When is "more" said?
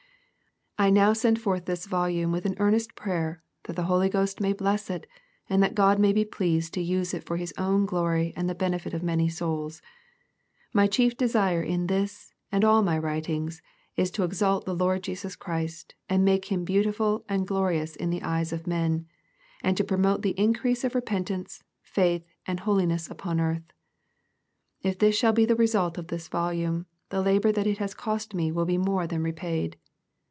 28.79-29.05